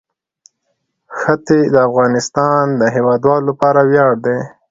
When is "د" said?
1.73-1.75, 2.79-2.81